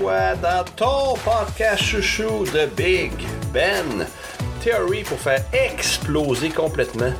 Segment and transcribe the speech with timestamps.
[0.00, 3.10] Dans ton podcast chouchou de Big
[3.52, 4.06] Ben
[4.62, 7.12] Theory pour faire exploser complètement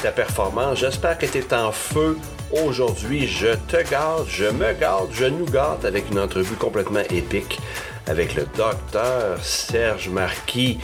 [0.00, 0.78] ta performance.
[0.78, 2.16] J'espère que tu es en feu
[2.64, 3.26] aujourd'hui.
[3.26, 7.58] Je te garde, je me garde, je nous garde avec une entrevue complètement épique
[8.06, 10.78] avec le docteur Serge Marquis.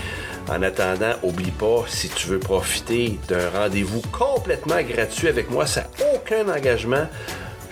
[0.48, 5.82] En attendant, oublie pas, si tu veux profiter d'un rendez-vous complètement gratuit avec moi, ça
[5.82, 7.06] n'a aucun engagement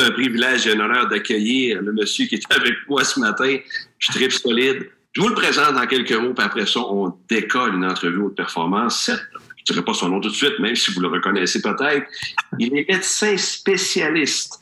[0.00, 3.56] un privilège et un honneur d'accueillir le monsieur qui est avec moi ce matin.
[3.98, 4.90] Je tripe solide.
[5.12, 8.36] Je vous le présente dans quelques mots, puis après ça, on décolle une entrevue haute
[8.36, 9.10] performance.
[9.66, 12.06] Je ne dirai pas son nom tout de suite, même si vous le reconnaissez peut-être.
[12.58, 14.60] Il est médecin spécialiste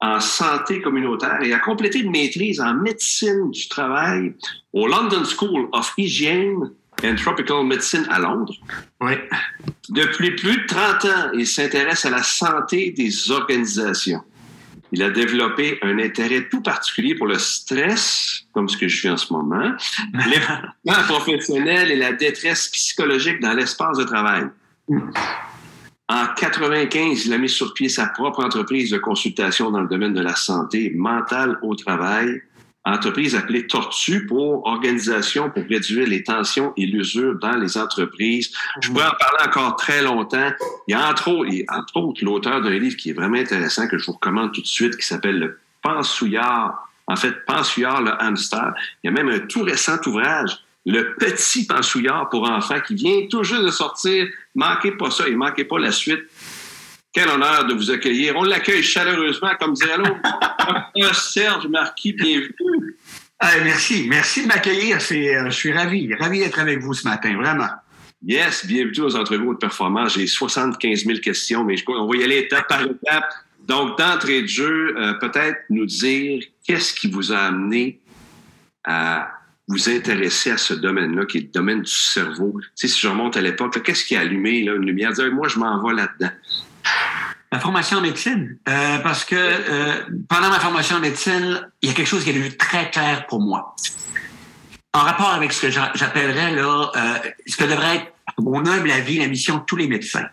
[0.00, 4.34] en santé communautaire et a complété une maîtrise en médecine du travail
[4.72, 6.70] au London School of Hygiene
[7.04, 8.54] and Tropical Medicine à Londres.
[9.00, 9.12] Oui.
[9.90, 14.22] Depuis plus de 30 ans, il s'intéresse à la santé des organisations.
[14.92, 19.10] Il a développé un intérêt tout particulier pour le stress, comme ce que je vis
[19.10, 19.72] en ce moment,
[20.12, 24.46] l'évolution professionnel et la détresse psychologique dans l'espace de travail.
[26.08, 30.12] En 95, il a mis sur pied sa propre entreprise de consultation dans le domaine
[30.12, 32.42] de la santé mentale au travail
[32.84, 38.52] entreprise appelée Tortue pour organisation pour réduire les tensions et l'usure dans les entreprises.
[38.80, 40.50] Je pourrais en parler encore très longtemps.
[40.88, 43.98] Il y a entre autres, entre autres l'auteur d'un livre qui est vraiment intéressant que
[43.98, 46.88] je vous recommande tout de suite qui s'appelle Le Pensouillard.
[47.06, 48.72] En fait, Pensouillard le hamster.
[49.02, 53.26] Il y a même un tout récent ouvrage le petit pensouillard pour enfants qui vient
[53.30, 54.26] tout juste de sortir.
[54.54, 56.22] Manquez pas ça et manquez pas la suite.
[57.12, 58.36] Quel honneur de vous accueillir.
[58.36, 61.12] On l'accueille chaleureusement, comme dirait l'autre.
[61.12, 62.96] Serge Marquis, bienvenue.
[63.64, 64.06] merci.
[64.08, 64.98] Merci de m'accueillir.
[64.98, 66.14] Euh, je suis ravi.
[66.14, 67.68] Ravi d'être avec vous ce matin, vraiment.
[68.22, 70.14] Yes, bienvenue aux entrevues de performance.
[70.14, 73.28] J'ai 75 000 questions, mais je crois qu'on va y aller étape par étape.
[73.66, 77.98] Donc, d'entrée de jeu, euh, peut-être nous dire qu'est-ce qui vous a amené
[78.84, 79.32] à
[79.66, 82.54] vous intéresser à ce domaine-là, qui est le domaine du cerveau.
[82.60, 85.12] Tu sais, si je remonte à l'époque, qu'est-ce qui a allumé là, une lumière?
[85.12, 86.30] Dire, moi, je m'en vais là-dedans.
[87.52, 91.92] La formation en médecine, euh, parce que euh, pendant ma formation en médecine, il y
[91.92, 93.74] a quelque chose qui est devenu très clair pour moi.
[94.92, 99.26] En rapport avec ce que j'appellerais euh, ce que devrait être, mon humble avis, la
[99.26, 100.26] mission de tous les médecins.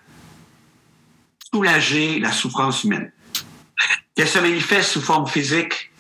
[1.52, 3.12] Soulager la souffrance humaine.
[4.16, 5.92] Qu'elle se manifeste sous forme physique,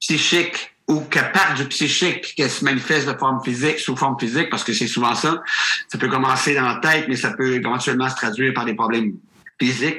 [0.00, 4.48] psychique, ou qu'elle part du psychique, qu'elle se manifeste de forme physique, sous forme physique,
[4.48, 5.42] parce que c'est souvent ça.
[5.88, 9.12] Ça peut commencer dans la tête, mais ça peut éventuellement se traduire par des problèmes
[9.60, 9.98] physique.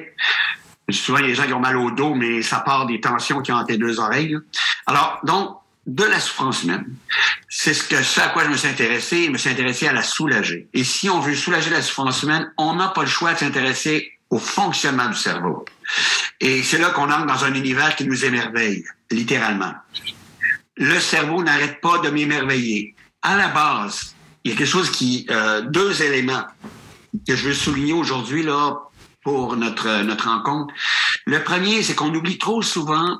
[0.90, 3.56] Souvent, des gens qui ont mal au dos, mais ça part des tensions qui ont
[3.56, 4.36] entre les deux oreilles.
[4.88, 6.86] Alors, donc, de la souffrance humaine.
[7.50, 9.26] C'est ce, que, à quoi je me suis intéressé.
[9.26, 10.68] Je me suis intéressé à la soulager.
[10.74, 14.12] Et si on veut soulager la souffrance humaine, on n'a pas le choix de s'intéresser
[14.30, 15.66] au fonctionnement du cerveau.
[16.40, 19.74] Et c'est là qu'on entre dans un univers qui nous émerveille, littéralement.
[20.78, 22.96] Le cerveau n'arrête pas de m'émerveiller.
[23.22, 26.46] À la base, il y a quelque chose qui, euh, deux éléments
[27.28, 28.78] que je veux souligner aujourd'hui là
[29.30, 30.74] pour notre, notre rencontre.
[31.26, 33.20] Le premier, c'est qu'on oublie trop souvent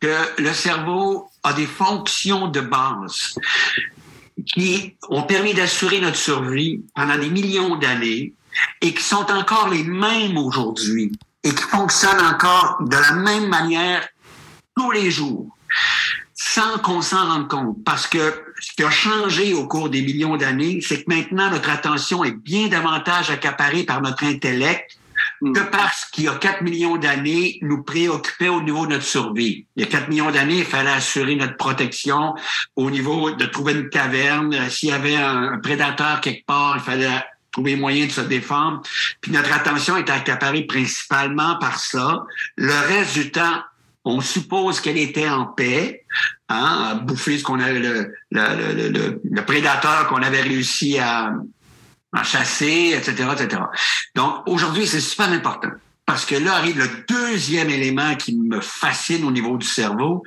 [0.00, 3.38] que le cerveau a des fonctions de base
[4.46, 8.32] qui ont permis d'assurer notre survie pendant des millions d'années
[8.80, 11.12] et qui sont encore les mêmes aujourd'hui
[11.44, 14.08] et qui fonctionnent encore de la même manière
[14.74, 15.54] tous les jours
[16.34, 17.84] sans qu'on s'en rende compte.
[17.84, 21.68] Parce que ce qui a changé au cours des millions d'années, c'est que maintenant notre
[21.68, 24.96] attention est bien davantage accaparée par notre intellect
[25.40, 25.52] Mm.
[25.52, 29.66] que parce qu'il y a 4 millions d'années, nous préoccupait au niveau de notre survie.
[29.76, 32.34] Il y a 4 millions d'années, il fallait assurer notre protection
[32.76, 34.68] au niveau de trouver une caverne.
[34.68, 38.82] S'il y avait un, prédateur quelque part, il fallait trouver moyen de se défendre.
[39.20, 42.24] Puis notre attention est accaparée principalement par ça.
[42.56, 43.62] Le reste du temps,
[44.04, 46.04] on suppose qu'elle était en paix,
[46.48, 51.32] hein, à bouffer ce qu'on avait le, le, le, le prédateur qu'on avait réussi à,
[52.12, 53.62] à chasser, etc., etc.
[54.14, 55.70] Donc, aujourd'hui, c'est super important.
[56.06, 60.24] Parce que là arrive le deuxième élément qui me fascine au niveau du cerveau,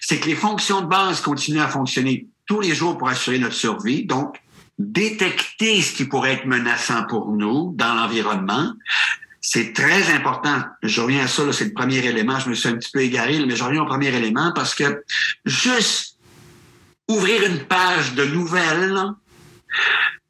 [0.00, 3.54] c'est que les fonctions de base continuent à fonctionner tous les jours pour assurer notre
[3.54, 4.04] survie.
[4.04, 4.36] Donc,
[4.78, 8.72] détecter ce qui pourrait être menaçant pour nous dans l'environnement.
[9.40, 10.62] C'est très important.
[10.82, 12.38] Je reviens à ça, c'est le premier élément.
[12.38, 15.02] Je me suis un petit peu égaré, mais je reviens au premier élément parce que
[15.44, 16.18] juste
[17.08, 18.98] ouvrir une page de nouvelles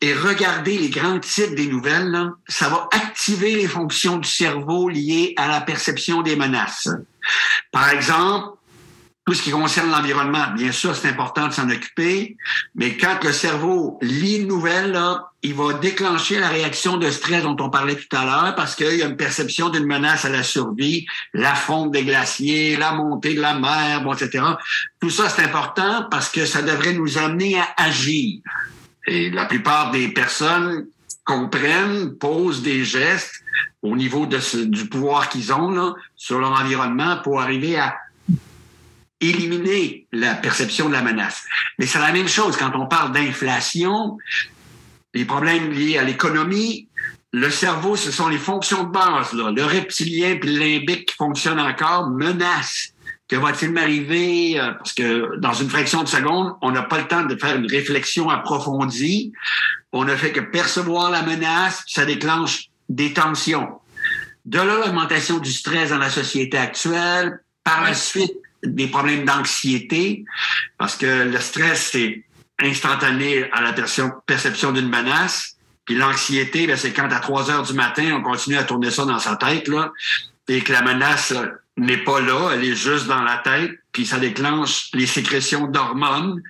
[0.00, 5.34] et regarder les grands titres des nouvelles, ça va activer les fonctions du cerveau liées
[5.36, 6.88] à la perception des menaces.
[7.70, 8.56] Par exemple,
[9.24, 12.36] tout ce qui concerne l'environnement, bien sûr, c'est important de s'en occuper,
[12.74, 15.00] mais quand le cerveau lit une nouvelle,
[15.42, 18.96] il va déclencher la réaction de stress dont on parlait tout à l'heure parce qu'il
[18.96, 23.34] y a une perception d'une menace à la survie, la fonte des glaciers, la montée
[23.34, 24.44] de la mer, etc.
[25.00, 28.40] Tout ça, c'est important parce que ça devrait nous amener à agir.
[29.06, 30.87] Et la plupart des personnes
[31.25, 33.43] comprennent, posent des gestes
[33.82, 37.96] au niveau de du pouvoir qu'ils ont là, sur leur environnement pour arriver à
[39.20, 41.44] éliminer la perception de la menace.
[41.78, 44.19] Mais c'est la même chose quand on parle d'inflation,
[45.14, 46.88] les problèmes liés à l'économie,
[47.32, 49.32] le cerveau, ce sont les fonctions de base.
[49.32, 49.50] Là.
[49.50, 52.93] Le reptilien puis le limbique qui fonctionnent encore menacent.
[53.32, 54.61] Que va-t-il m'arriver?
[54.61, 57.56] Euh, parce que dans une fraction de seconde, on n'a pas le temps de faire
[57.56, 59.32] une réflexion approfondie.
[59.90, 63.81] On ne fait que percevoir la menace, ça déclenche des tensions.
[64.44, 67.40] De là, l'augmentation du stress dans la société actuelle.
[67.64, 68.34] Par la suite,
[68.64, 70.26] des problèmes d'anxiété,
[70.76, 72.25] parce que le stress, c'est
[72.58, 73.73] instantané à la
[74.26, 75.56] perception d'une menace.
[75.87, 79.06] Puis l'anxiété, ben, c'est quand à 3 heures du matin, on continue à tourner ça
[79.06, 79.90] dans sa tête, là,
[80.49, 81.32] et que la menace
[81.76, 86.42] n'est pas là, elle est juste dans la tête, puis ça déclenche les sécrétions d'hormones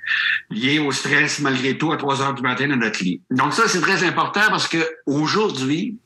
[0.50, 3.20] liées au stress malgré tout à 3 heures du matin dans notre lit.
[3.30, 5.98] Donc ça, c'est très important parce que aujourd'hui,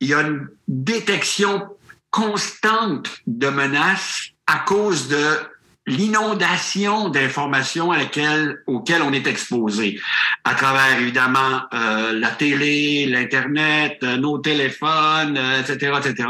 [0.00, 1.68] il y a une détection
[2.10, 5.38] constante de menaces à cause de
[5.86, 10.00] l'inondation d'informations à laquelle, auxquelles on est exposé,
[10.44, 16.28] à travers évidemment euh, la télé, l'internet, euh, nos téléphones, etc., euh, etc.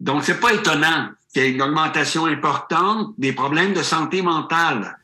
[0.00, 4.98] Donc c'est pas étonnant qu'il y ait une augmentation importante des problèmes de santé mentale.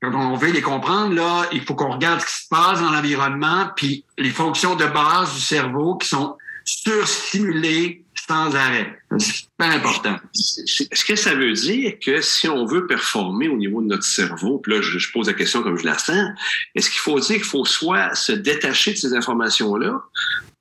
[0.00, 2.90] Quand on veut les comprendre, là, il faut qu'on regarde ce qui se passe dans
[2.90, 9.00] l'environnement, puis les fonctions de base du cerveau qui sont surstimulées sans arrêt.
[9.18, 10.16] C'est pas important.
[10.34, 14.58] Est-ce que ça veut dire que si on veut performer au niveau de notre cerveau,
[14.58, 16.30] puis là, je, pose la question comme je la sens,
[16.74, 20.02] est-ce qu'il faut dire qu'il faut soit se détacher de ces informations-là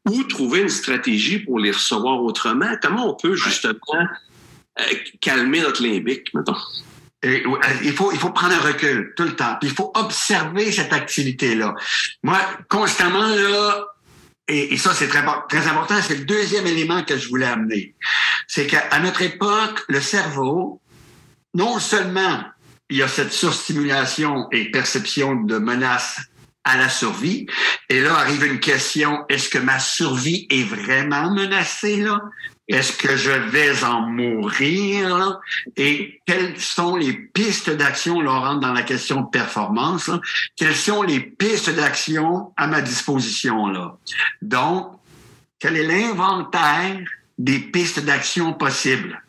[0.09, 2.73] ou trouver une stratégie pour les recevoir autrement?
[2.81, 3.75] Comment on peut justement
[5.21, 6.55] calmer notre limbique, mettons?
[7.25, 7.39] Euh,
[7.83, 9.57] il faut, il faut prendre un recul tout le temps.
[9.63, 11.73] il faut observer cette activité-là.
[12.23, 12.39] Moi,
[12.69, 13.87] constamment, là,
[14.47, 17.95] et, ça, c'est très, très important, c'est le deuxième élément que je voulais amener.
[18.47, 20.81] C'est qu'à notre époque, le cerveau,
[21.53, 22.43] non seulement
[22.89, 26.21] il y a cette surstimulation et perception de menace
[26.63, 27.47] à la survie.
[27.89, 32.21] Et là arrive une question, est-ce que ma survie est vraiment menacée là?
[32.67, 35.39] Est-ce que je vais en mourir?
[35.77, 40.09] Et quelles sont les pistes d'action, là, on rentre dans la question de performance,
[40.55, 43.95] quelles sont les pistes d'action à ma disposition là?
[44.41, 44.91] Donc,
[45.59, 46.99] quel est l'inventaire
[47.37, 49.21] des pistes d'action possibles?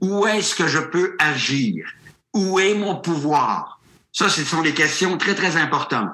[0.00, 1.86] Où est-ce que je peux agir?
[2.34, 3.80] Où est mon pouvoir?
[4.12, 6.10] Ça, ce sont des questions très, très importantes.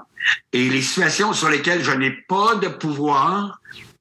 [0.52, 3.60] Et les situations sur lesquelles je n'ai pas de pouvoir,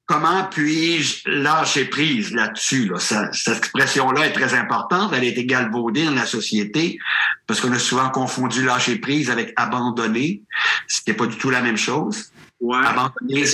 [0.10, 2.92] comment puis-je lâcher prise là-dessus?
[2.98, 5.14] cette expression-là est très importante.
[5.14, 6.98] Elle est galvaudée dans la société
[7.46, 10.42] parce qu'on a souvent confondu lâcher prise avec abandonner,
[10.88, 12.32] ce qui n'est pas du tout la même chose.
[12.60, 12.80] Ouais.
[12.84, 13.46] Abandonner,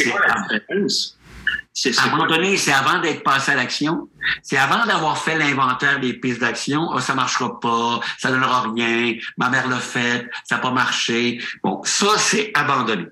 [1.73, 4.07] c'est abandonner, c'est avant d'être passé à l'action.
[4.41, 6.87] C'est avant d'avoir fait l'inventaire des pistes d'action.
[6.93, 11.37] Oh, ça marchera pas, ça donnera rien, ma mère l'a fait, ça n'a pas marché.
[11.61, 13.07] Bon, ça, c'est abandonner.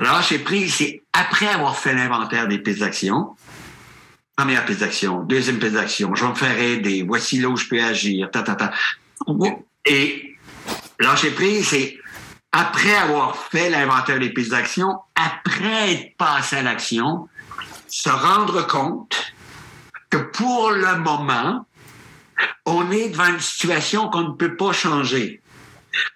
[0.00, 3.36] Lâcher c'est après avoir fait l'inventaire des pistes d'action.
[4.36, 7.68] Première piste d'action, deuxième piste d'action, je vais me faire aider, voici là où je
[7.68, 8.72] peux agir, ta, ta, ta.
[9.84, 10.36] Et
[10.98, 11.98] lâcher c'est
[12.52, 17.28] après avoir fait l'inventaire des pistes d'action, après être passé à l'action,
[17.88, 19.34] se rendre compte
[20.10, 21.66] que pour le moment,
[22.64, 25.41] on est devant une situation qu'on ne peut pas changer.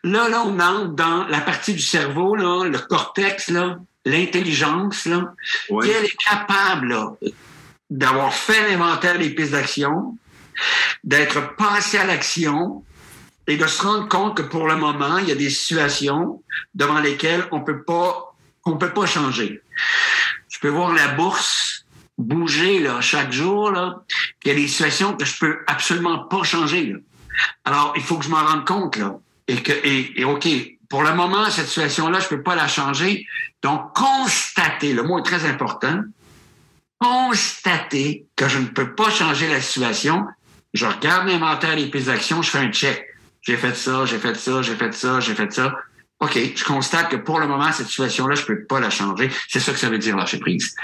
[0.05, 5.35] Là, là, on entre dans la partie du cerveau, là, le cortex, là, l'intelligence, là,
[5.69, 6.97] qui est capable
[7.91, 10.17] d'avoir fait l'inventaire des pistes d'action,
[11.05, 12.85] d'être passé à l'action,
[13.47, 16.43] et de se rendre compte que pour le moment, il y a des situations
[16.75, 19.63] devant lesquelles on peut pas, on peut pas changer.
[20.49, 21.85] Je peux voir la bourse
[22.19, 24.03] bouger là chaque jour là.
[24.45, 26.87] Il y a des situations que je peux absolument pas changer.
[26.87, 26.99] Là.
[27.65, 30.47] Alors il faut que je m'en rende compte là et que et, et ok
[30.89, 33.27] pour le moment, cette situation-là, je peux pas la changer.
[33.63, 36.01] Donc, constater, le mot est très important,
[36.99, 40.27] constater que je ne peux pas changer la situation.
[40.75, 43.05] Je regarde l'inventaire des prises d'action, je fais un check.
[43.43, 45.75] J'ai fait ça, j'ai fait ça, j'ai fait ça, j'ai fait ça.
[46.21, 49.31] OK, je constate que pour le moment, cette situation-là, je peux pas la changer.
[49.49, 50.75] C'est ça que ça veut dire lâcher prise.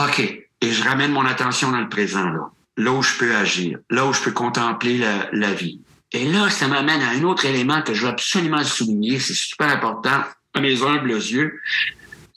[0.00, 2.50] OK, et je ramène mon attention dans le présent, là.
[2.76, 5.80] Là où je peux agir, là où je peux contempler la, la vie.
[6.12, 9.68] Et là, ça m'amène à un autre élément que je veux absolument souligner, c'est super
[9.68, 10.24] important
[10.54, 11.60] à mes humbles yeux,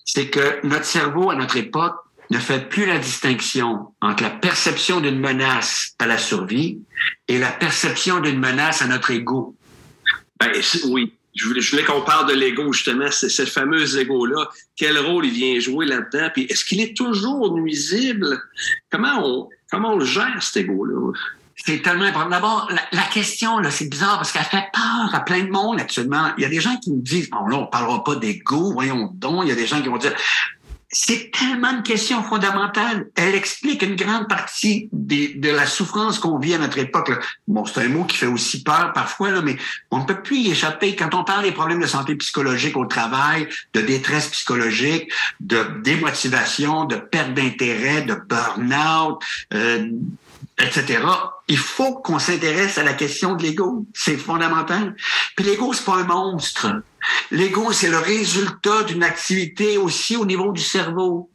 [0.06, 1.96] c'est que notre cerveau, à notre époque,
[2.30, 6.80] ne fait plus la distinction entre la perception d'une menace à la survie
[7.28, 9.56] et la perception d'une menace à notre ego.
[10.40, 10.52] Ben,
[10.90, 11.14] oui.
[11.36, 14.50] Je voulais, qu'on parle de l'ego, justement, c'est ce fameux ego-là.
[14.76, 16.30] Quel rôle il vient jouer là-dedans?
[16.32, 18.40] Puis est-ce qu'il est toujours nuisible?
[18.92, 21.12] Comment on, comment on le gère, cet ego-là?
[21.56, 22.30] C'est tellement important.
[22.30, 26.32] D'abord, la, question, là, c'est bizarre parce qu'elle fait peur à plein de monde actuellement.
[26.38, 29.12] Il y a des gens qui nous disent, bon, là, on parlera pas d'ego, voyons
[29.14, 29.44] donc.
[29.44, 30.14] Il y a des gens qui vont dire,
[30.96, 33.08] c'est tellement une question fondamentale.
[33.16, 37.10] Elle explique une grande partie des, de la souffrance qu'on vit à notre époque.
[37.10, 37.20] Là.
[37.48, 39.58] Bon, c'est un mot qui fait aussi peur parfois, là, mais
[39.90, 40.96] on ne peut plus y échapper.
[40.96, 46.86] Quand on parle des problèmes de santé psychologique au travail, de détresse psychologique, de démotivation,
[46.86, 49.20] de perte d'intérêt, de burn-out,
[49.56, 49.90] euh,
[50.60, 51.04] etc.
[51.48, 53.86] Il faut qu'on s'intéresse à la question de l'ego.
[53.94, 54.96] C'est fondamental.
[55.36, 56.84] Puis l'ego, c'est pas un monstre.
[57.32, 61.30] L'ego, c'est le résultat d'une activité aussi au niveau du cerveau.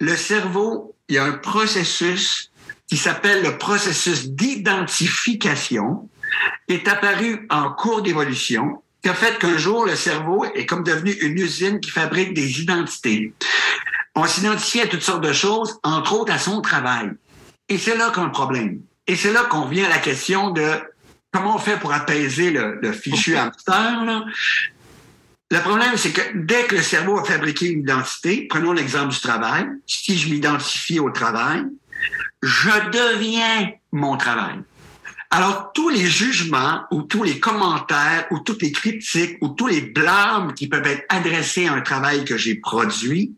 [0.00, 2.50] Le cerveau, il y a un processus
[2.88, 6.08] qui s'appelle le processus d'identification,
[6.68, 10.82] qui est apparu en cours d'évolution, qui a fait qu'un jour, le cerveau est comme
[10.82, 13.34] devenu une usine qui fabrique des identités.
[14.14, 17.10] On s'identifie à toutes sortes de choses, entre autres à son travail.
[17.68, 18.80] Et c'est là qu'un problème.
[19.06, 20.66] Et c'est là qu'on vient à la question de
[21.32, 24.04] comment on fait pour apaiser le, le fichu hamster.
[24.04, 24.24] Là.
[25.50, 29.20] Le problème, c'est que dès que le cerveau a fabriqué une identité, prenons l'exemple du
[29.20, 31.64] travail, si je m'identifie au travail,
[32.42, 34.56] je deviens mon travail.
[35.30, 39.80] Alors, tous les jugements ou tous les commentaires ou toutes les critiques ou tous les
[39.80, 43.34] blâmes qui peuvent être adressés à un travail que j'ai produit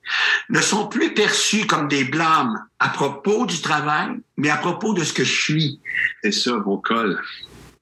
[0.50, 5.05] ne sont plus perçus comme des blâmes à propos du travail, mais à propos de
[5.05, 5.81] ce que je suis.
[6.23, 7.21] C'est ça, au col.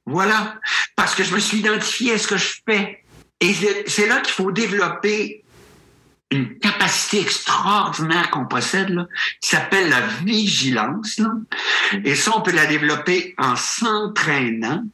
[0.06, 0.61] Voilà.
[0.96, 3.04] Parce que je me suis identifié à ce que je fais.
[3.40, 3.52] Et
[3.87, 5.43] c'est là qu'il faut développer
[6.34, 9.06] une capacité extraordinaire qu'on possède,
[9.40, 11.20] qui s'appelle la vigilance.
[12.04, 14.84] Et ça, on peut la développer en s'entraînant.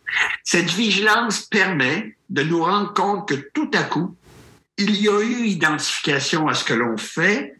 [0.44, 4.16] Cette vigilance permet de nous rendre compte que tout à coup,
[4.76, 7.54] il y a eu identification à ce que l'on fait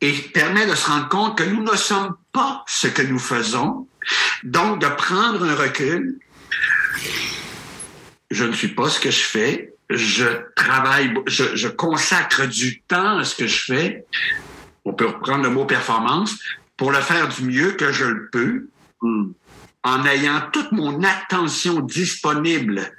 [0.00, 3.88] et permet de se rendre compte que nous ne sommes pas ce que nous faisons.
[4.44, 6.18] Donc, de prendre un recul.
[8.30, 10.24] Je ne suis pas ce que je fais je
[10.54, 14.06] travaille, je, je, consacre du temps à ce que je fais.
[14.84, 16.36] On peut reprendre le mot performance
[16.76, 18.68] pour le faire du mieux que je le peux,
[19.02, 19.30] mm.
[19.84, 22.92] en ayant toute mon attention disponible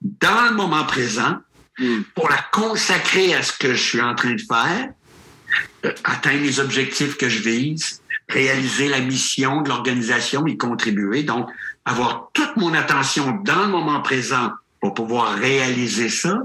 [0.00, 1.38] dans le moment présent
[1.78, 2.00] mm.
[2.14, 4.90] pour la consacrer à ce que je suis en train de faire,
[5.84, 11.22] euh, atteindre les objectifs que je vise, réaliser la mission de l'organisation, y contribuer.
[11.22, 11.48] Donc,
[11.84, 16.38] avoir toute mon attention dans le moment présent pour pouvoir réaliser ça,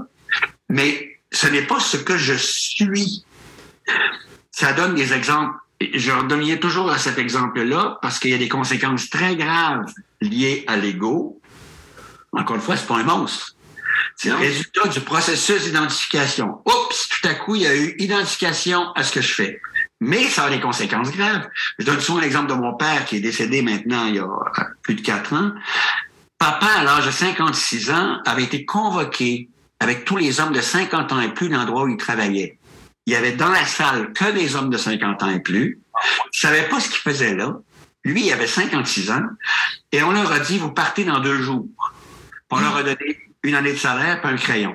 [0.68, 3.24] mais ce n'est pas ce que je suis.
[4.50, 5.54] Ça donne des exemples.
[5.80, 10.64] Je reviens toujours à cet exemple-là parce qu'il y a des conséquences très graves liées
[10.68, 11.40] à l'ego.
[12.32, 13.56] Encore une fois, c'est pas un monstre.
[14.16, 16.60] C'est le résultat du processus d'identification.
[16.64, 19.60] Oups, tout à coup, il y a eu identification à ce que je fais.
[20.00, 21.48] Mais ça a des conséquences graves.
[21.78, 24.28] Je donne souvent l'exemple de mon père qui est décédé maintenant il y a
[24.82, 25.52] plus de quatre ans.
[26.42, 31.12] Papa, à l'âge de 56 ans, avait été convoqué avec tous les hommes de 50
[31.12, 32.58] ans et plus dans l'endroit où il travaillait.
[33.06, 35.80] Il y avait dans la salle que des hommes de 50 ans et plus.
[36.34, 37.54] Il savait pas ce qu'il faisait là.
[38.02, 39.22] Lui, il avait 56 ans.
[39.92, 41.68] Et on leur a dit, vous partez dans deux jours.
[42.50, 44.74] On leur a donné une année de salaire et un crayon.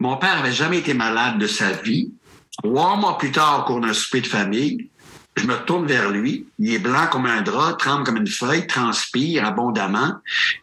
[0.00, 2.12] Mon père avait jamais été malade de sa vie.
[2.62, 4.90] Trois mois plus tard, au cours d'un souper de famille,
[5.36, 6.46] je me tourne vers lui.
[6.58, 10.20] Il est blanc comme un drap, tremble comme une feuille, transpire abondamment.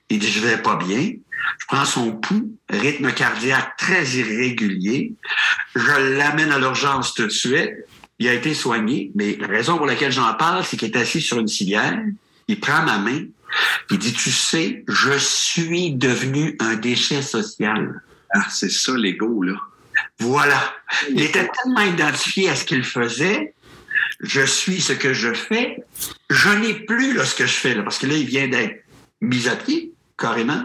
[0.09, 1.13] Il dit, je vais pas bien.
[1.59, 5.13] Je prends son pouls, rythme cardiaque très irrégulier.
[5.75, 7.71] Je l'amène à l'urgence tout de suite.
[8.19, 11.21] Il a été soigné, mais la raison pour laquelle j'en parle, c'est qu'il est assis
[11.21, 11.99] sur une civière.
[12.47, 13.25] Il prend ma main.
[13.89, 18.01] Il dit, tu sais, je suis devenu un déchet social.
[18.33, 19.55] Ah, c'est ça l'ego, là.
[20.19, 20.73] Voilà.
[21.09, 23.53] Il était tellement identifié à ce qu'il faisait
[24.21, 25.83] je suis ce que je fais,
[26.29, 28.83] je n'ai plus là, ce que je fais, là, parce que là, il vient d'être
[29.19, 30.63] mis à pied, carrément.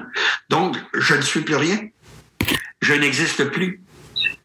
[0.51, 1.89] Donc, je ne suis plus rien.
[2.83, 3.83] je n'existe plus.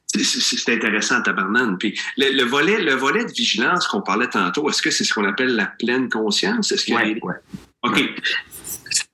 [0.08, 1.78] C'est intéressant, tabarnane.
[1.78, 5.14] Puis le, le, volet, le volet de vigilance qu'on parlait tantôt, est-ce que c'est ce
[5.14, 6.72] qu'on appelle la pleine conscience?
[6.72, 7.36] Est-ce qu'il ouais, ouais.
[7.84, 7.96] OK.
[7.96, 8.16] Ouais.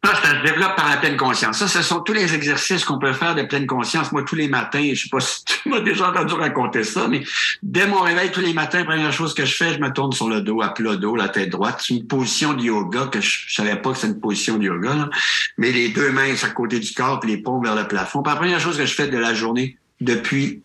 [0.08, 1.58] Ça, ça se développe par la pleine conscience.
[1.58, 4.14] Ça, ce sont tous les exercices qu'on peut faire de pleine conscience.
[4.14, 7.26] Moi, tous les matins, je sais pas si tu m'as déjà entendu raconter ça, mais
[7.62, 10.30] dès mon réveil, tous les matins, première chose que je fais, je me tourne sur
[10.30, 11.84] le dos, à plat dos, la tête droite.
[11.86, 14.64] C'est une position de yoga que je, je savais pas que c'est une position de
[14.64, 15.10] yoga,
[15.58, 18.24] mais les deux mains à côté du corps, puis les paumes vers le plafond.
[18.26, 20.62] La première chose que je fais de la journée depuis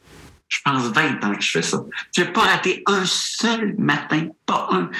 [0.52, 1.82] je pense 20 ans que je fais ça.
[2.14, 4.90] Je n'ai pas raté un seul matin, pas un.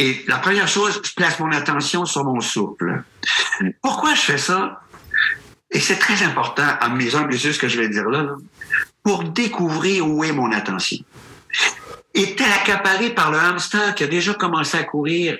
[0.00, 3.02] Et la première chose, je place mon attention sur mon souffle.
[3.82, 4.80] Pourquoi je fais ça?
[5.70, 8.34] Et c'est très important, à mes yeux, ce que je vais dire là,
[9.02, 11.04] pour découvrir où est mon attention.
[12.14, 15.36] Était accaparé par le hamster qui a déjà commencé à courir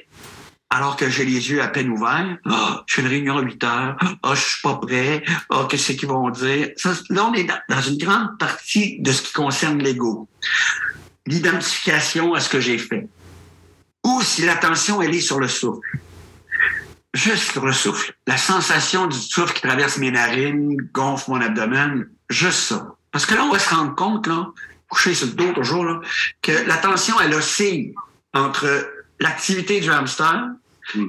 [0.68, 2.36] alors que j'ai les yeux à peine ouverts?
[2.44, 2.52] Oh,
[2.86, 3.96] je fais une réunion à 8 heures.
[4.22, 5.24] Oh, je suis pas prêt.
[5.48, 6.68] Oh, qu'est-ce qu'ils vont dire?
[7.08, 10.28] Là, on est dans une grande partie de ce qui concerne l'ego.
[11.26, 13.08] L'identification à ce que j'ai fait.
[14.04, 15.80] Ou si l'attention, elle est sur le souffle.
[17.12, 18.14] Juste sur le souffle.
[18.26, 22.08] La sensation du souffle qui traverse mes narines, gonfle mon abdomen.
[22.28, 22.94] Juste ça.
[23.10, 24.48] Parce que là, on va se rendre compte, là,
[24.88, 26.00] coucher sur le dos toujours, là,
[26.42, 27.94] que l'attention, elle oscille
[28.32, 28.88] entre
[29.18, 30.48] l'activité du hamster,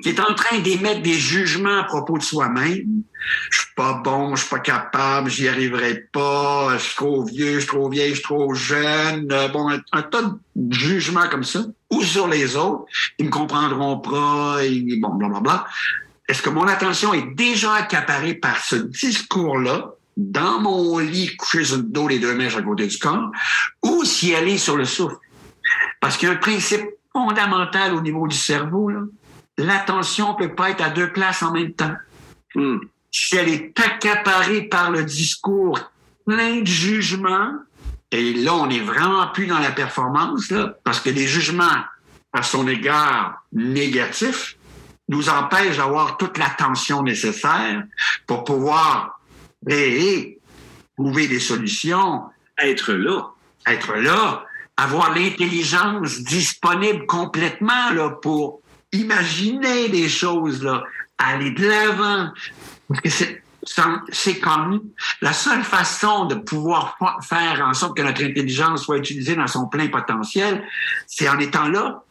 [0.01, 3.03] qui est en train d'émettre des jugements à propos de soi-même.
[3.49, 7.55] Je suis pas bon, je suis pas capable, j'y arriverai pas, je suis trop vieux,
[7.55, 9.27] je suis trop vieille, je suis trop jeune.
[9.53, 10.21] Bon, un, tas
[10.55, 11.65] de jugements comme ça.
[11.91, 12.85] Ou sur les autres,
[13.17, 15.65] ils me comprendront pas, et bon, blablabla.
[16.27, 21.77] Est-ce que mon attention est déjà accaparée par ce discours-là, dans mon lit, couché sur
[21.77, 23.31] le dos, les deux mains à côté du corps,
[23.83, 25.15] ou si elle est sur le souffle?
[25.99, 29.01] Parce qu'il y a un principe fondamental au niveau du cerveau, là.
[29.61, 31.95] L'attention peut pas être à deux places en même temps.
[32.55, 32.79] Hmm.
[33.11, 35.79] Si elle est accaparée par le discours
[36.25, 37.53] plein de jugements,
[38.11, 41.83] et là, on n'est vraiment plus dans la performance, là, parce que les jugements
[42.33, 44.57] à son égard négatifs
[45.09, 47.83] nous empêchent d'avoir toute l'attention nécessaire
[48.25, 49.21] pour pouvoir
[49.65, 50.39] créer,
[50.97, 52.23] trouver des solutions,
[52.57, 53.31] Être là.
[53.67, 54.45] être là,
[54.77, 58.61] avoir l'intelligence disponible complètement là, pour
[58.91, 60.83] imaginer des choses, là,
[61.17, 62.31] aller de l'avant.
[63.05, 64.81] C'est, comme
[65.21, 69.67] la seule façon de pouvoir faire en sorte que notre intelligence soit utilisée dans son
[69.67, 70.63] plein potentiel,
[71.07, 72.03] c'est en étant là.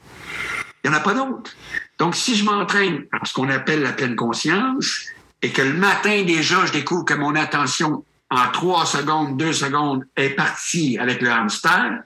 [0.83, 1.51] Il n'y en a pas d'autre.
[1.99, 5.07] Donc, si je m'entraîne à ce qu'on appelle la pleine conscience,
[5.43, 10.05] et que le matin déjà, je découvre que mon attention en trois secondes, deux secondes,
[10.17, 12.03] est partie avec le hamster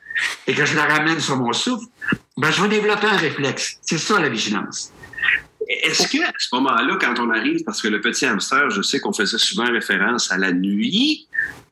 [0.47, 1.87] et que je la ramène sur mon souffle,
[2.37, 3.79] ben, je vais développer un réflexe.
[3.83, 4.92] C'est ça, la vigilance.
[5.68, 9.01] Est-ce que à ce moment-là, quand on arrive, parce que le petit hamster, je sais
[9.01, 11.27] qu'on faisait souvent référence à la nuit,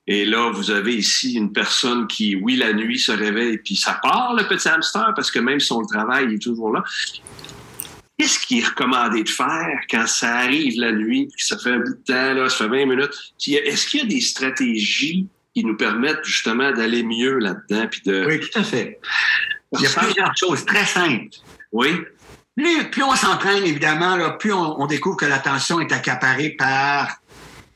[0.07, 4.01] et là, vous avez ici une personne qui, oui, la nuit se réveille, puis ça
[4.03, 6.83] part, le petit hamster, parce que même son travail il est toujours là.
[8.19, 11.79] Qu'est-ce qui est recommandé de faire quand ça arrive la nuit, puis ça fait un
[11.79, 13.15] bout de temps, là, ça fait 20 minutes?
[13.47, 17.87] Est-ce qu'il y a des stratégies qui nous permettent justement d'aller mieux là-dedans?
[17.91, 18.25] Puis de...
[18.27, 19.01] Oui, tout à fait.
[19.73, 21.37] Il y a plusieurs choses très simples.
[21.73, 22.01] Oui.
[22.57, 27.09] Plus, plus on s'entraîne, évidemment, là, plus on, on découvre que l'attention est accaparée par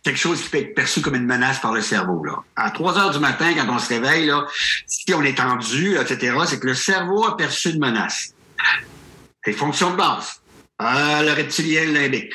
[0.06, 2.22] quelque chose qui peut être perçu comme une menace par le cerveau.
[2.24, 2.34] Là.
[2.54, 4.46] À 3 heures du matin, quand on se réveille, là,
[4.86, 8.32] si on est tendu, etc., c'est que le cerveau a perçu une menace.
[9.44, 10.40] C'est fonction de base.
[10.78, 12.32] Ah, le reptilien, limbique.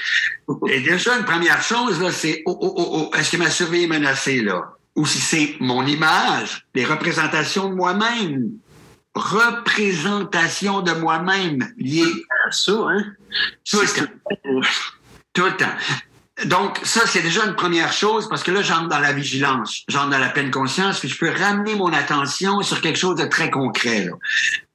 [0.67, 3.83] Et déjà, une première chose, là, c'est oh, oh, oh, oh, est-ce que ma survie
[3.83, 4.73] est menacée, là?
[4.95, 8.49] Ou si c'est mon image, les représentations de moi-même.
[9.13, 13.03] Représentation de moi-même liées à ça, hein?
[13.69, 14.69] Tout le temps.
[15.33, 16.45] Tout le temps.
[16.45, 20.09] Donc, ça, c'est déjà une première chose parce que là, j'entre dans la vigilance, j'entre
[20.09, 23.51] dans la pleine conscience, puis je peux ramener mon attention sur quelque chose de très
[23.51, 24.05] concret.
[24.05, 24.13] Là.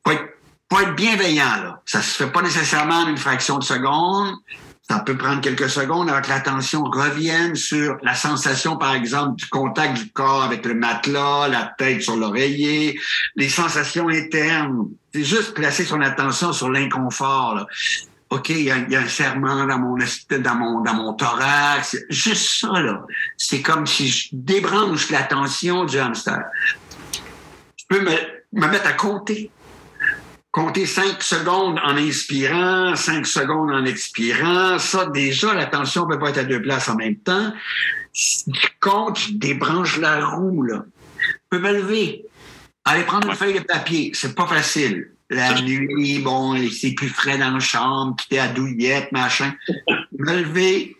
[0.04, 0.24] Faut être,
[0.70, 1.56] faut être bienveillant.
[1.56, 1.82] Là.
[1.86, 4.36] Ça se fait pas nécessairement en une fraction de seconde.
[4.88, 9.46] Ça peut prendre quelques secondes avant que l'attention revienne sur la sensation, par exemple, du
[9.46, 12.98] contact du corps avec le matelas, la tête sur l'oreiller,
[13.34, 14.86] les sensations internes.
[15.12, 17.66] C'est juste placer son attention sur l'inconfort.
[18.30, 21.96] OK, il y, a, y, a, un serment dans mon, dans mon, dans mon thorax.
[22.08, 23.04] Juste ça, là.
[23.36, 26.44] C'est comme si je débranche l'attention du hamster.
[27.76, 28.12] Je peux me,
[28.52, 29.50] me mettre à compter.
[30.56, 34.78] Compter cinq secondes en inspirant, cinq secondes en expirant.
[34.78, 37.52] Ça, déjà, l'attention peut pas être à deux places en même temps.
[38.80, 40.86] Compte, je débranche la roue, là.
[41.18, 42.24] Je peux me lever.
[42.86, 44.12] Aller prendre une feuille de papier.
[44.14, 48.48] C'est pas facile la nuit, bon, c'est plus frais dans la chambre, puis t'es à
[48.48, 49.52] douillette, machin.
[50.18, 50.96] Me lever,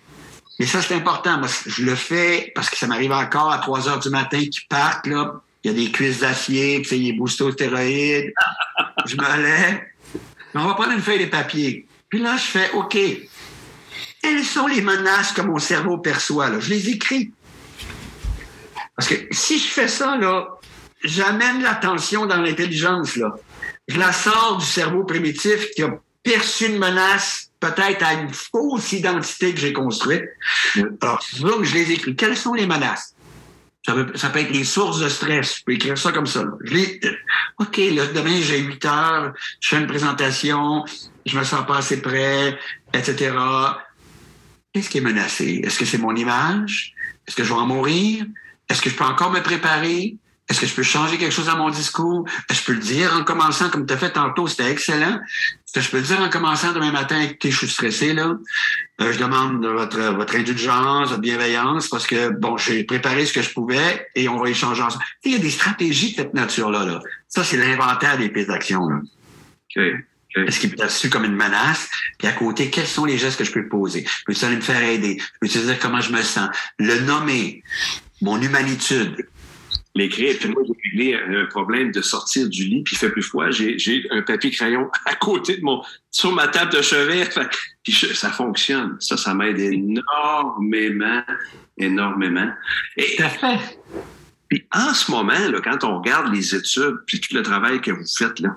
[0.58, 1.40] Mais ça, c'est important.
[1.40, 4.38] Parce que je le fais parce que ça m'arrive encore à 3 heures du matin
[4.38, 5.40] qu'ils partent, là.
[5.64, 8.34] Il y a des cuisses d'acier, puis il est boosté aux stéroïdes.
[9.06, 9.80] Je me lève.
[10.54, 11.86] On va prendre une feuille de papier.
[12.08, 12.96] Puis là, je fais, OK,
[14.22, 16.48] quelles sont les menaces que mon cerveau perçoit?
[16.48, 16.60] Là?
[16.60, 17.32] Je les écris.
[18.96, 20.48] Parce que si je fais ça, là,
[21.04, 23.16] j'amène l'attention dans l'intelligence.
[23.16, 23.36] Là.
[23.88, 28.92] Je la sors du cerveau primitif qui a perçu une menace peut-être à une fausse
[28.92, 30.24] identité que j'ai construite.
[31.00, 32.16] Alors, que je les écris.
[32.16, 33.15] Quelles sont les menaces?
[33.86, 35.58] Ça peut, ça peut, être les sources de stress.
[35.58, 36.42] Je peux écrire ça comme ça.
[36.64, 37.00] Je les,
[37.60, 40.84] OK, là, demain, j'ai 8 heures, je fais une présentation,
[41.24, 42.58] je me sens pas assez prêt,
[42.92, 43.32] etc.
[44.72, 45.60] Qu'est-ce qui est menacé?
[45.62, 46.94] Est-ce que c'est mon image?
[47.28, 48.26] Est-ce que je vais en mourir?
[48.68, 50.16] Est-ce que je peux encore me préparer?
[50.48, 52.24] Est-ce que je peux changer quelque chose à mon discours?
[52.48, 55.18] Est-ce que je peux le dire en commençant, comme tu as fait tantôt, c'était excellent.
[55.18, 58.36] Est-ce que je peux le dire en commençant demain matin, écoutez, je suis stressé, là.
[59.00, 63.42] Euh, je demande votre, votre indulgence, votre bienveillance, parce que, bon, j'ai préparé ce que
[63.42, 65.04] je pouvais et on va échanger ensemble.
[65.24, 67.00] Il y a des stratégies de cette nature-là, là.
[67.28, 69.00] Ça, c'est l'inventaire des pistes d'action, là.
[70.36, 71.88] Est-ce qu'il peut être perçu comme une menace?
[72.18, 74.04] Puis à côté, quels sont les gestes que je peux poser?
[74.06, 75.18] Je peux aller me faire aider?
[75.18, 76.50] Je peux dire comment je me sens?
[76.78, 77.62] Le nommer,
[78.20, 79.26] mon humanitude,
[79.96, 80.36] l'écrire.
[80.38, 83.50] Puis moi, j'ai réglé un problème de sortir du lit, puis il fait plus froid.
[83.50, 87.28] J'ai, un papier crayon à côté de mon, sur ma table de chevet.
[87.82, 88.96] Puis ça fonctionne.
[89.00, 91.22] Ça, ça m'aide énormément,
[91.78, 92.50] énormément.
[92.96, 93.78] Et, fait.
[94.48, 97.90] Puis en ce moment, là, quand on regarde les études, puis tout le travail que
[97.90, 98.50] vous faites, là,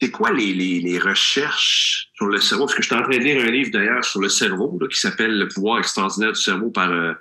[0.00, 2.66] c'est quoi les, les, recherches sur le cerveau?
[2.66, 4.98] Parce que je suis en train de lire un livre d'ailleurs sur le cerveau qui
[4.98, 7.12] s'appelle Le pouvoir extraordinaire du cerveau par, euh,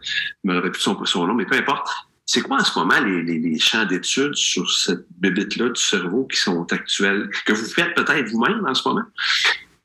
[0.44, 1.88] je me rappelle plus son, son nom, mais peu importe.
[2.26, 6.38] C'est quoi en ce moment les, les, champs d'études sur cette bébête-là du cerveau qui
[6.38, 9.04] sont actuels, que vous faites peut-être vous-même en ce moment?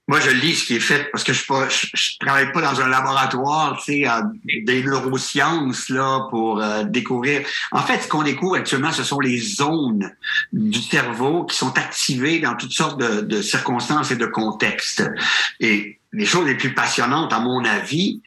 [0.06, 2.88] Moi, je lis ce qui est fait parce que je ne travaille pas dans un
[2.88, 7.46] laboratoire, tu sais, des neurosciences là pour euh, découvrir.
[7.72, 10.10] En fait, ce qu'on découvre actuellement, ce sont les zones
[10.50, 15.04] du cerveau qui sont activées dans toutes sortes de circonstances et de contextes.
[15.60, 18.22] Et les choses les plus passionnantes, à mon avis,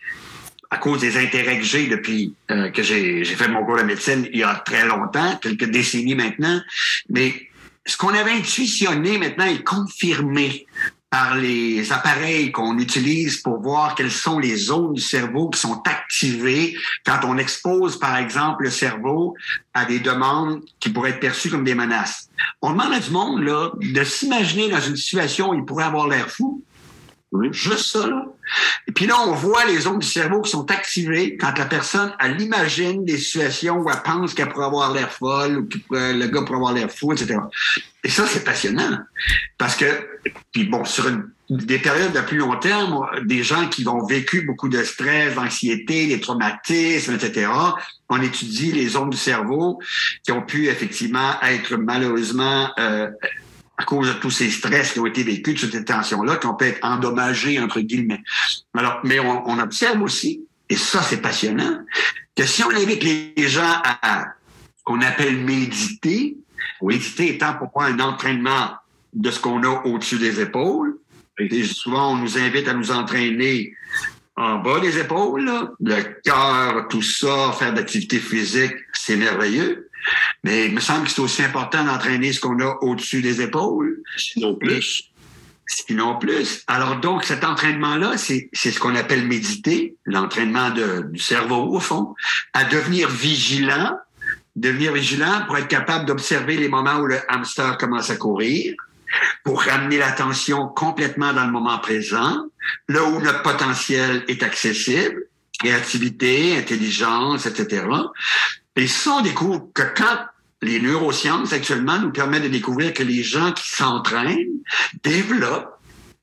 [0.72, 4.28] à cause des intérêts que j'ai depuis euh, que j'ai fait mon cours de médecine
[4.32, 6.62] il y a très longtemps, quelques décennies maintenant,
[7.10, 7.50] mais
[7.86, 10.66] ce qu'on avait intuitionné maintenant est confirmé
[11.10, 15.84] par les appareils qu'on utilise pour voir quelles sont les zones du cerveau qui sont
[15.86, 16.74] activées
[17.06, 19.36] quand on expose, par exemple, le cerveau
[19.74, 22.30] à des demandes qui pourraient être perçues comme des menaces.
[22.62, 26.08] On demande à du monde là, de s'imaginer dans une situation où il pourrait avoir
[26.08, 26.64] l'air fou,
[27.32, 27.48] oui.
[27.52, 28.26] Juste ça, là.
[28.88, 32.12] Et puis là, on voit les zones du cerveau qui sont activées quand la personne,
[32.20, 36.28] elle imagine des situations où elle pense qu'elle pourrait avoir l'air folle ou que le
[36.28, 37.40] gars pourrait avoir l'air fou, etc.
[38.04, 38.98] Et ça, c'est passionnant.
[39.58, 39.86] Parce que,
[40.52, 41.10] puis bon, sur
[41.50, 46.08] des périodes de plus long terme, des gens qui ont vécu beaucoup de stress, d'anxiété,
[46.08, 47.50] des traumatismes, etc.,
[48.10, 49.80] on étudie les zones du cerveau
[50.24, 53.10] qui ont pu effectivement être malheureusement euh,
[53.82, 56.54] à cause de tous ces stress qui ont été vécus, toutes ces tensions-là, qui ont
[56.54, 58.22] pu être endommagés, entre guillemets.
[58.76, 61.80] Alors, mais on, observe aussi, et ça, c'est passionnant,
[62.36, 64.26] que si on invite les gens à
[64.78, 66.38] ce qu'on appelle méditer,
[66.82, 68.76] méditer étant pour moi un entraînement
[69.14, 70.98] de ce qu'on a au-dessus des épaules,
[71.40, 73.74] et souvent, on nous invite à nous entraîner
[74.36, 79.90] en bas des épaules, le cœur, tout ça, faire d'activité physique, c'est merveilleux.
[80.44, 84.02] Mais il me semble que c'est aussi important d'entraîner ce qu'on a au-dessus des épaules.
[84.18, 85.12] Sinon plus.
[85.68, 86.64] Sinon plus.
[86.68, 92.14] Alors donc, cet entraînement-là, c'est ce qu'on appelle méditer, l'entraînement du cerveau, au fond,
[92.54, 93.98] à devenir vigilant,
[94.56, 98.74] devenir vigilant pour être capable d'observer les moments où le hamster commence à courir,
[99.44, 102.46] pour ramener l'attention complètement dans le moment présent,
[102.88, 105.24] là où notre potentiel est accessible,
[105.60, 107.86] créativité, intelligence, etc.
[108.76, 110.18] Et ça, on découvre que quand
[110.62, 114.48] les neurosciences actuellement nous permettent de découvrir que les gens qui s'entraînent
[115.04, 115.78] développent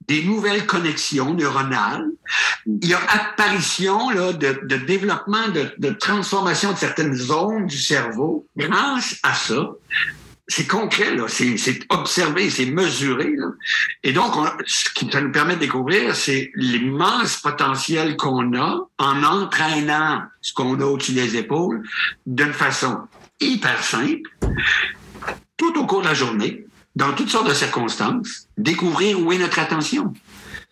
[0.06, 2.06] des nouvelles connexions neuronales.
[2.66, 8.46] Il y a apparition là, de, développement, de, de transformation de certaines zones du cerveau
[8.56, 9.70] grâce à ça
[10.50, 11.56] c'est concret, là, c'est,
[11.90, 13.34] observé, c'est mesuré.
[13.36, 13.48] Là.
[14.02, 14.32] Et donc,
[14.66, 20.54] ce qui ça nous permet de découvrir, c'est l'immense potentiel qu'on a en entraînant ce
[20.54, 21.82] qu'on a au-dessus des épaules
[22.26, 23.00] d'une façon
[23.40, 24.30] hyper simple,
[25.58, 26.64] tout au cours de la journée,
[26.96, 30.14] dans toutes sortes de circonstances, découvrir où est notre attention.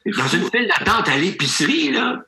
[0.06, 2.22] Dans une file d'attente à l'épicerie, là,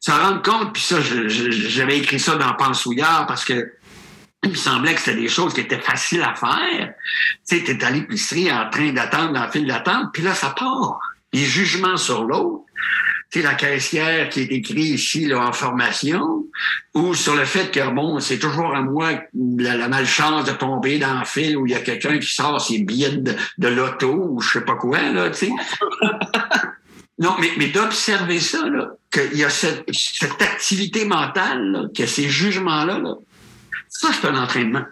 [0.00, 3.72] se rendre compte, puis ça, j'avais écrit ça dans Pensouillard parce que
[4.44, 6.94] il me semblait que c'était des choses qui étaient faciles à faire.
[7.48, 10.98] Tu sais, t'es à l'épicerie en train d'attendre la file d'attente, puis là, ça part.
[11.32, 12.64] Les jugements sur l'autre.
[13.30, 16.46] sais, la caissière qui est écrit ici là, en formation,
[16.94, 21.08] ou sur le fait que, bon, c'est toujours à moi la, malchance de tomber dans
[21.08, 24.40] un fil où il y a quelqu'un qui sort ses billets de, de l'auto ou
[24.40, 25.52] je sais pas quoi, là, tu sais.
[27.18, 32.06] non, mais, mais d'observer ça, là, qu'il y a cette, cette activité mentale, là, que
[32.06, 33.14] ces jugements-là, là,
[33.90, 34.84] ça, c'est un entraînement.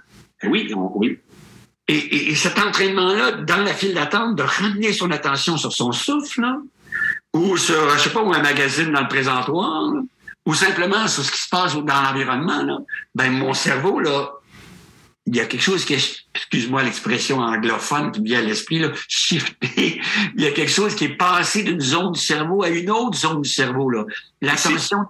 [0.45, 1.19] Oui, oui.
[1.87, 5.93] Et, et, et, cet entraînement-là, dans la file d'attente, de ramener son attention sur son
[5.93, 6.59] souffle, là,
[7.33, 10.03] ou sur, je sais pas, ou un magazine dans le présentoir, là,
[10.45, 12.85] ou simplement sur ce qui se passe dans l'environnement,
[13.15, 14.33] ben mon cerveau, là,
[15.27, 18.89] il y a quelque chose qui est, excuse-moi l'expression anglophone qui vient à l'esprit, là,
[19.09, 20.01] shifté.
[20.37, 23.19] Il y a quelque chose qui est passé d'une zone du cerveau à une autre
[23.19, 24.05] zone du cerveau, là.
[24.41, 25.05] L'attention.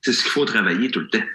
[0.00, 1.26] C'est ce qu'il faut travailler tout le temps.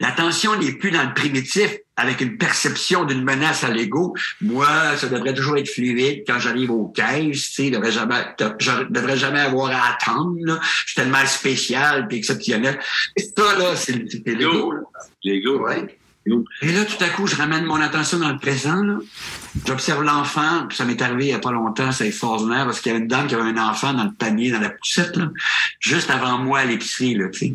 [0.00, 4.14] L'attention n'est plus dans le primitif avec une perception d'une menace à l'ego.
[4.40, 8.24] Moi, ça devrait toujours être fluide quand j'arrive aux caisses, tu sais, devrais jamais,
[8.60, 10.60] je devrais jamais avoir à attendre, là.
[10.62, 12.78] Je suis tellement spécial puis exceptionnel.
[13.16, 14.72] Et ça, là, c'est l'ego,
[15.24, 15.66] L'ego.
[15.66, 15.98] Ouais.
[16.62, 18.80] Et là, tout à coup, je ramène mon attention dans le présent.
[19.66, 22.94] J'observe l'enfant, ça m'est arrivé il n'y a pas longtemps, c'est extraordinaire, parce qu'il y
[22.94, 25.30] avait une dame qui avait un enfant dans le panier, dans la poussette, là,
[25.80, 27.14] juste avant moi à l'épicerie.
[27.14, 27.54] Là, tu sais.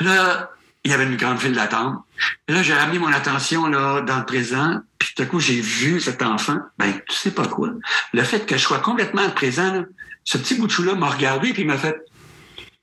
[0.00, 0.50] Là,
[0.84, 2.02] il y avait une grande file d'attente.
[2.48, 5.60] Et là, j'ai ramené mon attention là dans le présent, puis tout à coup, j'ai
[5.60, 6.58] vu cet enfant.
[6.78, 7.70] Ben, tu sais pas quoi.
[8.12, 9.84] Le fait que je sois complètement présent,
[10.24, 11.96] ce petit bout de chou-là m'a regardé, puis il m'a fait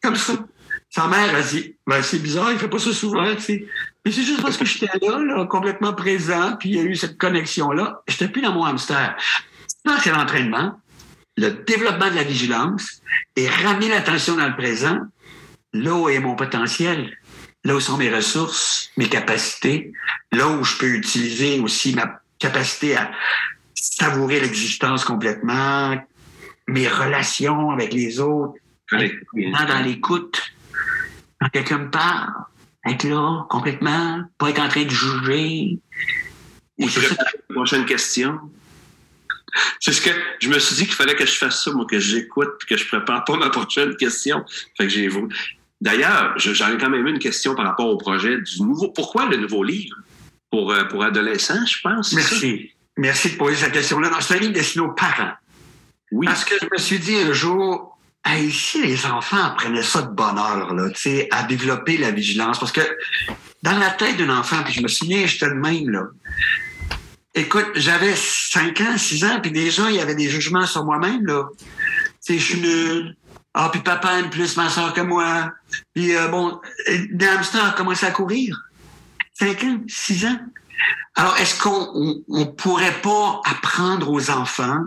[0.01, 0.33] comme ça.
[0.89, 3.23] Sa mère a dit, ben, c'est bizarre, il fait pas ça souvent.
[3.23, 6.95] Mais c'est juste parce que j'étais là, là, complètement présent, puis il y a eu
[6.95, 8.01] cette connexion-là.
[8.07, 9.15] J'étais plus dans mon hamster.
[9.85, 10.79] Ça, c'est l'entraînement,
[11.35, 13.01] le développement de la vigilance
[13.35, 14.99] et ramener l'attention dans le présent.
[15.73, 17.17] Là où est mon potentiel,
[17.67, 19.91] là où sont mes ressources, mes capacités,
[20.31, 23.11] là où je peux utiliser aussi ma capacité à
[23.75, 26.01] savourer l'existence complètement,
[26.67, 28.53] mes relations avec les autres,
[28.89, 30.41] dans l'écoute.
[31.41, 32.31] Quand quelqu'un me parle,
[32.85, 35.77] être là complètement, pas être en train de juger.
[36.77, 37.15] Et c'est ça.
[37.49, 38.39] Prochaine question.
[39.81, 41.99] C'est ce que je me suis dit qu'il fallait que je fasse ça, moi, que
[41.99, 44.45] j'écoute puis que je prépare pas ma prochaine question.
[44.77, 45.09] Fait que j'ai
[45.79, 48.89] D'ailleurs, j'en ai quand même une question par rapport au projet du nouveau.
[48.89, 49.95] Pourquoi le nouveau livre?
[50.49, 52.13] Pour, euh, pour adolescents, je pense?
[52.13, 52.71] Merci.
[52.97, 54.09] Merci de poser cette question-là.
[54.21, 55.33] C'est un livre destiné aux parents.
[56.11, 56.25] Oui.
[56.25, 57.97] Parce que je me suis dit un jour,
[58.29, 60.89] Hey, si les enfants prenaient ça de bonheur, là,
[61.31, 62.81] à développer la vigilance, parce que
[63.63, 66.07] dans la tête d'un enfant, puis je me souviens, j'étais de même, là.
[67.33, 71.25] Écoute, j'avais 5 ans, 6 ans, puis déjà, il y avait des jugements sur moi-même,
[71.25, 71.47] là.
[72.25, 73.15] Tu je suis nul.
[73.59, 75.51] Ah, puis papa aime plus ma soeur que moi.
[75.95, 76.61] Puis, euh, bon,
[77.09, 78.55] des hamsters a commencé à courir.
[79.33, 80.39] 5 ans, 6 ans.
[81.15, 84.83] Alors, est-ce qu'on on, pourrait pas apprendre aux enfants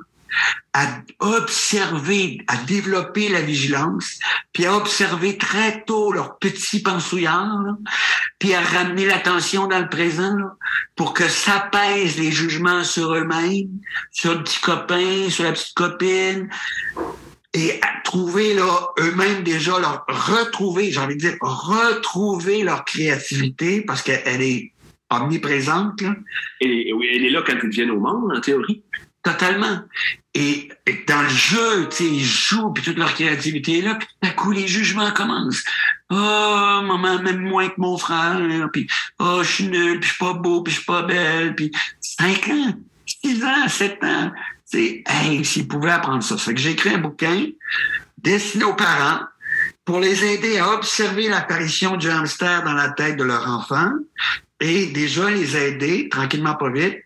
[0.73, 0.87] à
[1.19, 4.21] observer, à développer la vigilance,
[4.53, 7.75] puis à observer très tôt leurs petits pensouillards,
[8.39, 10.37] puis à ramener l'attention dans le présent
[10.95, 13.81] pour que ça pèse les jugements sur eux-mêmes,
[14.13, 16.49] sur le petit copain, sur la petite copine,
[17.53, 23.83] et à trouver là eux-mêmes déjà leur retrouver, j'ai envie de dire retrouver leur créativité
[23.83, 24.73] parce qu'elle est
[25.11, 26.01] omniprésente.
[26.01, 26.15] Là.
[26.61, 28.83] Et, oui, elle est là quand ils viennent au monde, en théorie.
[29.23, 29.81] Totalement.
[30.33, 30.71] Et,
[31.09, 34.33] dans le jeu, tu sais, ils jouent, puis toute leur créativité est là, puis à
[34.33, 35.65] coup, les jugements commencent.
[36.11, 38.41] Oh, maman m'aime moins que mon frère,
[38.73, 38.87] puis
[39.19, 41.71] oh, je suis nul, puis je suis pas beau, puis je suis pas belle, puis
[42.01, 42.75] 5 ans,
[43.25, 44.33] 6 ans, 7 ans.
[44.71, 46.39] Tu hey, s'ils pouvaient apprendre ça.
[46.39, 47.47] Ça que j'ai écrit un bouquin
[48.19, 49.21] destiné aux parents
[49.85, 53.91] pour les aider à observer l'apparition du hamster dans la tête de leur enfant
[54.61, 56.99] et déjà les aider, tranquillement pas vite,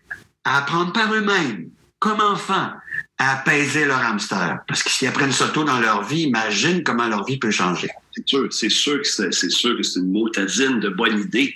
[0.43, 2.71] à apprendre par eux-mêmes comme enfants,
[3.17, 4.59] à apaiser leur hamster.
[4.67, 7.89] Parce que s'ils apprennent ça tôt dans leur vie, imagine comment leur vie peut changer.
[8.11, 11.55] C'est sûr, c'est sûr que c'est, sûr que c'est une motadine de bonne idée.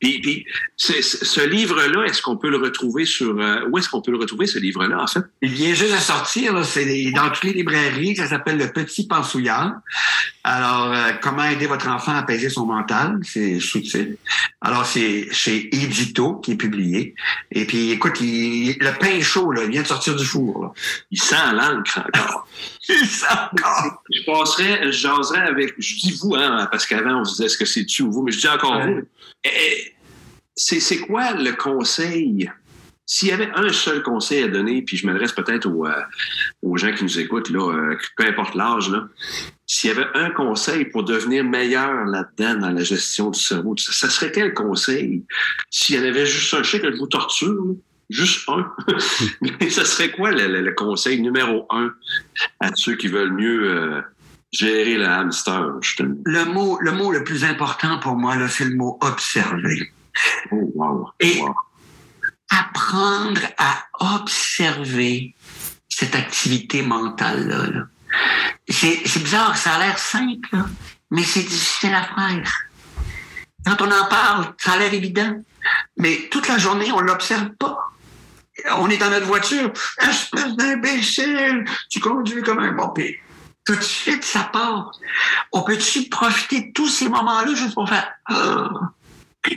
[0.00, 3.38] Puis, puis ce livre-là, est-ce qu'on peut le retrouver sur...
[3.40, 5.22] Euh, où est-ce qu'on peut le retrouver, ce livre-là, en fait?
[5.40, 9.06] Il vient juste de sortir, là, c'est dans toutes les librairies, ça s'appelle Le Petit
[9.06, 9.72] Pensouillard.
[10.44, 14.18] Alors, euh, comment aider votre enfant à apaiser son mental, c'est sous-titre.
[14.60, 17.14] Alors, c'est chez Édito qui est publié.
[17.50, 20.62] Et puis, écoute, il, le pain est chaud, là, il vient de sortir du four.
[20.62, 20.72] Là.
[21.10, 22.46] Il sent l'encre encore.
[22.88, 24.02] il sent encore.
[24.12, 25.74] Je passerais, je jaserais avec...
[25.78, 28.22] Je dis vous, hein, parce qu'avant, on se disait est-ce que c'est tu ou vous,
[28.22, 29.02] mais je dis encore vous.
[30.56, 32.50] C'est quoi le conseil?
[33.08, 36.02] S'il y avait un seul conseil à donner, puis je m'adresse peut-être aux, euh,
[36.62, 38.90] aux, gens qui nous écoutent, là, euh, peu importe l'âge,
[39.64, 44.10] s'il y avait un conseil pour devenir meilleur là-dedans dans la gestion du cerveau, ça,
[44.10, 45.24] serait quel conseil?
[45.70, 47.76] S'il y en avait juste un, je sais que je vous torture,
[48.10, 48.72] juste un,
[49.60, 51.92] mais ça serait quoi le, conseil numéro un
[52.58, 54.00] à ceux qui veulent mieux euh,
[54.50, 55.78] gérer le hamster.
[56.24, 59.92] Le mot, le mot le plus important pour moi, c'est le mot observer.
[60.52, 61.08] Oh, wow.
[61.20, 61.54] Et wow.
[62.50, 63.84] apprendre à
[64.20, 65.34] observer
[65.88, 67.66] cette activité mentale-là.
[67.66, 67.86] là.
[68.68, 70.66] C'est bizarre, ça a l'air simple, là,
[71.10, 72.52] mais c'est difficile à faire.
[73.64, 75.42] Quand on en parle, ça a l'air évident.
[75.96, 77.78] Mais toute la journée, on l'observe pas.
[78.76, 79.72] On est dans notre voiture.
[79.98, 81.64] Espèce d'imbécile!
[81.90, 83.16] Tu conduis comme un bon pire.
[83.64, 84.92] Tout de suite, ça part.
[85.52, 88.70] On peut-tu profiter de tous ces moments-là juste pour faire Ah,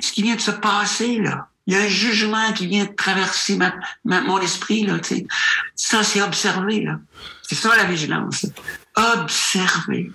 [0.02, 1.48] ce qui vient de se passer, là?
[1.68, 3.60] Il y a un jugement qui vient de traverser
[4.04, 5.28] mon esprit, là, tu sais.
[5.76, 7.00] Ça, c'est observer, là.
[7.44, 8.48] C'est ça, la vigilance.
[8.96, 10.12] Observer.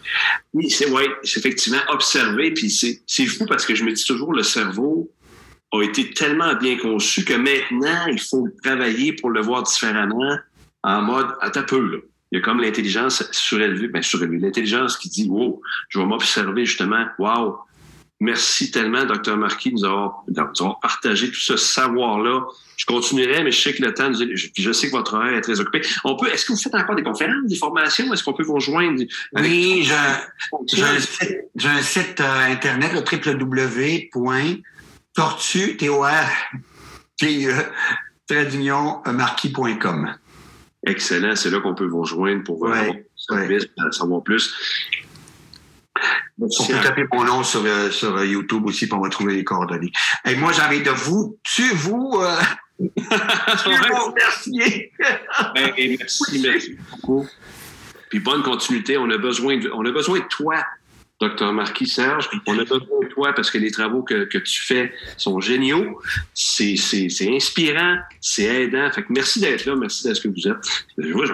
[0.52, 4.42] Oui, c'est ouais, effectivement observer, puis c'est fou parce que je me dis toujours le
[4.42, 5.10] cerveau
[5.72, 10.38] a été tellement bien conçu que maintenant il faut travailler pour le voir différemment
[10.82, 11.98] en mode à peu là.
[12.30, 16.64] Il y a comme l'intelligence surélevée, ben surélevée, l'intelligence qui dit wow, je vais m'observer
[16.66, 17.58] justement, wow.
[18.20, 22.46] Merci tellement, docteur Marquis, de nous avoir, de nous avoir partagé tout ce savoir-là.
[22.76, 25.34] Je continuerai, mais je sais que le temps, je, puis je sais que votre horaire
[25.34, 25.82] est très occupé.
[26.04, 28.12] On peut, est-ce que vous faites encore des conférences, des formations?
[28.12, 29.02] Est-ce qu'on peut vous rejoindre?
[29.36, 29.94] Oui, j'ai
[30.82, 35.76] un site, j'ai un site euh, internet, le www.tortue,
[38.30, 40.14] d'union, euh, marquis.com.
[40.86, 44.54] Excellent, c'est là qu'on peut vous rejoindre pour Ouais, du service, pour en savoir plus.
[46.40, 49.44] On peut taper mon nom sur, euh, sur euh, YouTube aussi pour me trouver les
[49.44, 49.92] coordonnées.
[50.24, 52.36] Et moi, envie de vous, tu, vous, euh,
[52.78, 52.90] vous
[54.06, 54.92] remercier.
[55.54, 57.26] Ben, et merci, merci beaucoup.
[58.10, 58.98] Puis bonne continuité.
[58.98, 60.56] On a besoin de, on a besoin de toi,
[61.20, 62.28] docteur Marquis Serge.
[62.46, 66.00] On a besoin de toi parce que les travaux que, que tu fais sont géniaux.
[66.34, 68.90] C'est, c'est, c'est inspirant, c'est aidant.
[68.90, 70.86] Fait que merci d'être là, merci d'être ce que vous êtes.
[70.98, 71.26] Je vois,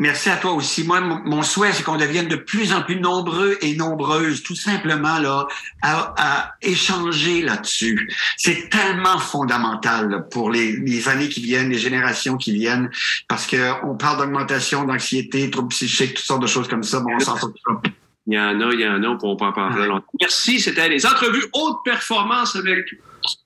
[0.00, 0.82] Merci à toi aussi.
[0.82, 5.20] Moi, mon, souhait, c'est qu'on devienne de plus en plus nombreux et nombreuses, tout simplement,
[5.20, 5.46] là,
[5.82, 8.12] à, à échanger là-dessus.
[8.36, 12.90] C'est tellement fondamental là, pour les, les années qui viennent, les générations qui viennent,
[13.28, 16.98] parce que on parle d'augmentation d'anxiété, troubles psychiques, toutes sortes de choses comme ça.
[16.98, 17.80] Bon, on s'en sort pas.
[18.26, 20.06] Il y en a, il y en a, on peut en parler longtemps.
[20.20, 22.86] Merci, c'était les entrevues haute performance avec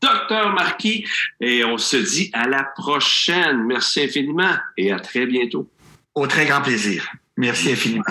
[0.00, 1.04] Docteur Marquis
[1.40, 3.64] et on se dit à la prochaine.
[3.66, 5.68] Merci infiniment et à très bientôt.
[6.18, 7.09] Au très grand plaisir.
[7.37, 8.02] Merci infiniment.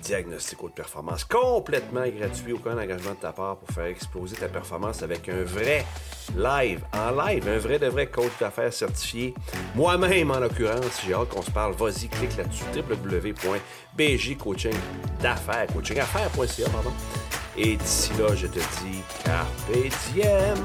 [0.08, 5.04] Diagnostic de performance complètement gratuit, aucun engagement de ta part pour faire exploser ta performance
[5.04, 5.86] avec un vrai
[6.34, 9.34] live, en live, un vrai de vrai coach d'affaires certifié.
[9.76, 11.74] Moi-même, en l'occurrence, j'ai hâte qu'on se parle.
[11.74, 16.94] Vas-y, clique là-dessus, www.bjcoachingdaffaires, coachingaffaires.ca, pardon.
[17.58, 19.74] Et d'ici là, je te dis carpe
[20.14, 20.56] diem.